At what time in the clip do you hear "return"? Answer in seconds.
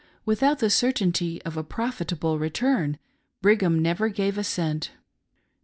2.39-2.97